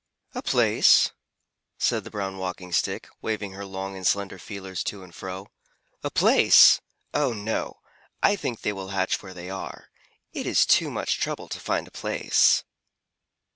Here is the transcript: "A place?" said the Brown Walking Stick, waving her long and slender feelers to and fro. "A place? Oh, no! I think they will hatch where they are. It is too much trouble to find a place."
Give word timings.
"A 0.33 0.41
place?" 0.41 1.11
said 1.77 2.03
the 2.03 2.09
Brown 2.09 2.39
Walking 2.39 2.71
Stick, 2.71 3.07
waving 3.21 3.51
her 3.51 3.63
long 3.63 3.95
and 3.95 4.07
slender 4.07 4.39
feelers 4.39 4.83
to 4.85 5.03
and 5.03 5.13
fro. 5.13 5.45
"A 6.03 6.09
place? 6.09 6.81
Oh, 7.13 7.33
no! 7.33 7.81
I 8.23 8.35
think 8.35 8.61
they 8.61 8.73
will 8.73 8.87
hatch 8.87 9.21
where 9.21 9.35
they 9.35 9.51
are. 9.51 9.91
It 10.33 10.47
is 10.47 10.65
too 10.65 10.89
much 10.89 11.19
trouble 11.19 11.47
to 11.49 11.59
find 11.59 11.87
a 11.87 11.91
place." 11.91 12.63